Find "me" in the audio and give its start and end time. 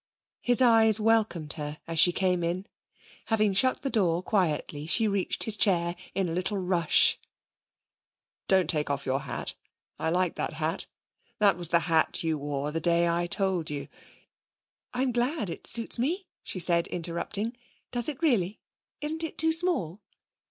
15.99-16.27